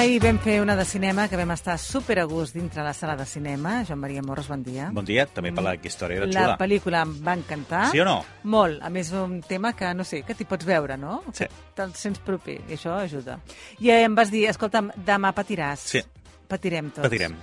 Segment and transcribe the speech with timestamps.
[0.00, 3.18] Ahir vam fer una de cinema que vam estar super a gust dintre la sala
[3.18, 3.82] de cinema.
[3.84, 4.86] Joan Maria Morros, bon dia.
[4.96, 6.54] Bon dia, també per la història era La xula.
[6.56, 7.82] pel·lícula em va encantar.
[7.92, 8.14] Sí o no?
[8.48, 8.80] Molt.
[8.80, 11.18] A més, un tema que, no sé, que t'hi pots veure, no?
[11.36, 11.50] Sí.
[11.76, 13.36] Te'l sents proper, i això ajuda.
[13.84, 15.84] I eh, em vas dir, escolta'm, demà patiràs.
[15.92, 16.04] Sí.
[16.48, 17.04] Patirem tots.
[17.04, 17.36] Patirem.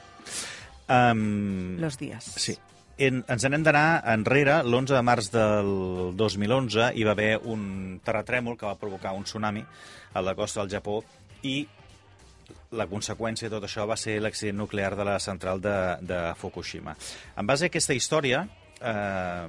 [0.90, 2.34] Um, Los dies.
[2.42, 2.58] Sí.
[2.98, 4.64] En, ens n'hem d'anar enrere.
[4.66, 5.74] L'11 de març del
[6.18, 9.62] 2011 hi va haver un terratrèmol que va provocar un tsunami
[10.18, 11.04] a la costa del Japó
[11.46, 11.68] i
[12.73, 16.97] la conseqüència de tot això va ser l'accident nuclear de la central de, de Fukushima.
[17.37, 18.47] En base a aquesta història,
[18.81, 19.47] eh,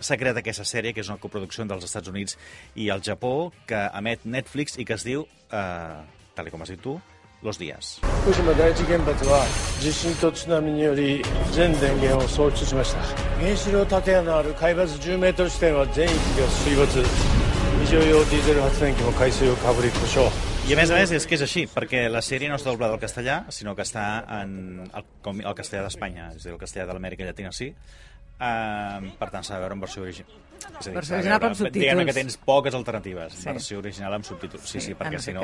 [0.00, 2.36] s'ha creat aquesta sèrie, que és una coproducció dels Estats Units
[2.76, 6.00] i el Japó, que emet Netflix i que es diu, eh,
[6.36, 7.00] tal i com has dit tu,
[7.42, 8.00] Los Días.
[8.24, 9.46] 福島第一原発は
[9.80, 11.22] 地震と津波により
[11.52, 13.00] 全電源を喪失しました
[13.38, 17.04] 原子炉建屋のある海抜10メートル地点は全域が水没
[17.84, 22.93] 非常用ディーゼル発電機も海水をかぶり故障 I a més a més és que és així, perquè la sèrie no està doblada
[22.95, 24.05] al castellà, sinó que està
[24.41, 27.71] en el, com el castellà d'Espanya, és a dir, el castellà de l'Amèrica Llatina sí.
[28.41, 30.37] Uh, per tant, s'ha de veure en versió original.
[30.61, 31.81] És a dir, Versió original veure- amb subtítols.
[31.81, 33.35] Diguem-ne que tens poques alternatives.
[33.41, 33.47] Sí.
[33.49, 34.63] Versió original amb subtítols.
[34.69, 35.43] Sí, Sí, sí, perquè si no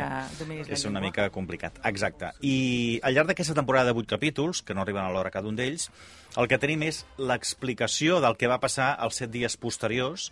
[0.66, 1.78] és una mica complicat.
[1.92, 2.32] Exacte.
[2.42, 5.58] I al llarg d'aquesta temporada de 8 capítols, que no arriben a l'hora cada un
[5.58, 5.90] d'ells,
[6.38, 10.32] el que tenim és l'explicació del que va passar els 7 dies posteriors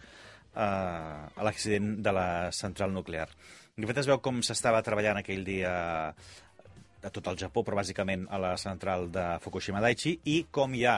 [0.55, 3.27] eh, a l'accident de la central nuclear.
[3.75, 5.71] De fet, es veu com s'estava treballant aquell dia
[6.07, 10.85] a tot el Japó, però bàsicament a la central de Fukushima Daiichi, i com hi
[10.87, 10.93] ha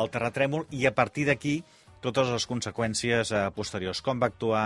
[0.00, 1.58] el terratrèmol, i a partir d'aquí
[2.00, 4.00] totes les conseqüències eh, posteriors.
[4.00, 4.64] Com va actuar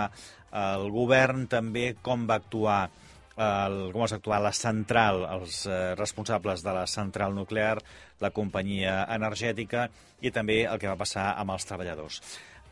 [0.63, 2.79] el govern, també com va actuar
[3.35, 7.81] el, com va actuar la central, els eh, responsables de la central nuclear,
[8.23, 9.89] la companyia energètica
[10.23, 12.23] i també el que va passar amb els treballadors.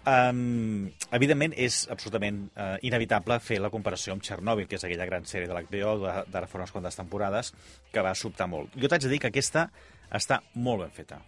[0.05, 5.25] Um, evidentment, és absolutament uh, inevitable fer la comparació amb Chernobyl, que és aquella gran
[5.25, 5.95] sèrie de l'HBO
[6.29, 7.55] d'ara fa unes quantes temporades,
[7.93, 8.75] que va sobtar molt.
[8.77, 9.71] Jo t'haig de dir que aquesta
[10.13, 11.23] està molt ben feta.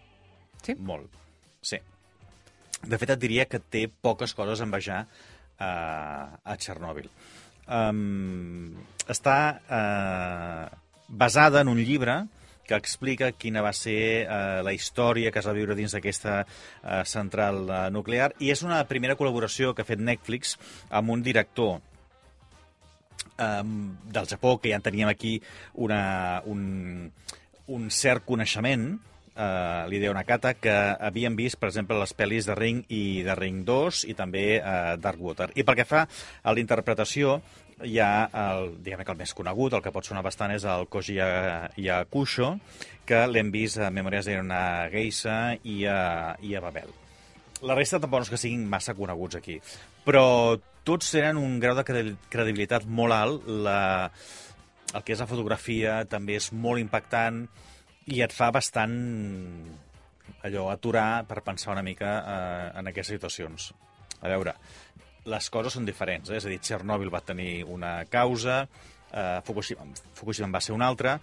[0.66, 0.76] Sí?
[0.76, 1.16] Molt.
[1.64, 1.80] Sí.
[2.84, 7.08] De fet, et diria que té poques coses a envejar uh, a Chernobyl.
[7.66, 8.76] Um,
[9.10, 10.66] està uh,
[11.08, 12.20] basada en un llibre
[12.66, 17.02] que explica quina va ser eh, la història que es va viure dins d'aquesta eh,
[17.06, 20.56] central eh, nuclear i és una primera col·laboració que ha fet Netflix
[20.90, 21.78] amb un director
[23.38, 25.40] um, del Japó, que ja en teníem aquí
[25.74, 27.12] una, un,
[27.66, 28.88] un cert coneixement,
[29.36, 33.64] uh, l'Hideo Nakata, que havien vist, per exemple, les pel·lis de Ring i de Ring
[33.68, 35.52] 2 i també uh, Darkwater.
[35.54, 37.40] I pel que fa a la interpretació,
[37.84, 40.86] hi ha el, diguem que el més conegut, el que pot sonar bastant, és el
[40.88, 42.54] Koji Ya- Yakusho,
[43.06, 46.88] que l'hem vist a Memòries d'una geisha i a, i a Babel.
[47.66, 49.58] La resta tampoc no és que siguin massa coneguts aquí,
[50.04, 53.46] però tots tenen un grau de credi- credibilitat molt alt.
[53.66, 53.78] La,
[54.94, 57.44] el que és la fotografia també és molt impactant
[58.06, 58.92] i et fa bastant
[60.46, 63.72] allò, aturar per pensar una mica eh, en aquestes situacions.
[64.22, 64.54] A veure,
[65.26, 66.38] les coses són diferents, eh?
[66.40, 68.62] és a dir, Chernobyl va tenir una causa,
[69.10, 71.16] eh, Fukushima, Fukushima en va ser una altra,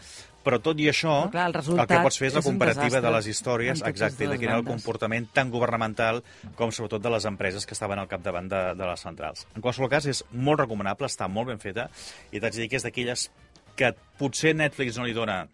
[0.44, 3.13] però tot i això, Però clar, el el que pots fer és la comparativa de
[3.16, 6.19] les històries, exacte, i de quin era el comportament tant governamental
[6.59, 9.47] com sobretot de les empreses que estaven al capdavant de, de les centrals.
[9.56, 11.88] En qualsevol cas, és molt recomanable, està molt ben feta,
[12.31, 13.30] i t'haig de dir que és d'aquelles
[13.80, 15.46] que potser Netflix no li dona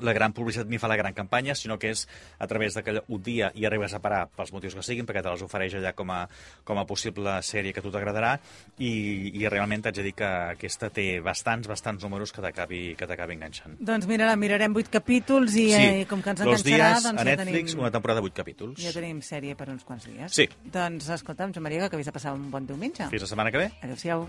[0.00, 2.06] la gran publicitat ni fa la gran campanya, sinó que és
[2.38, 5.22] a través de que un dia hi arribes a parar pels motius que siguin, perquè
[5.24, 6.22] te les ofereix allà com a,
[6.64, 8.36] com a possible sèrie que a tu t'agradarà,
[8.78, 8.92] i,
[9.34, 13.36] i realment t'haig de dir que aquesta té bastants, bastants números que t'acabi que t'acabi
[13.38, 13.78] enganxant.
[13.80, 17.24] Doncs mira, la mirarem vuit capítols i eh, com que ens enganxarà, dies doncs a
[17.24, 17.84] ja Netflix, tenim...
[17.84, 18.82] una temporada de 8 capítols.
[18.82, 20.32] Ja tenim sèrie per uns quants dies.
[20.36, 20.48] Sí.
[20.72, 23.08] Doncs escolta'm, Joan Maria, que acabis de passar un bon diumenge.
[23.12, 23.70] Fins la setmana que ve.
[23.82, 24.28] Adéu-siau.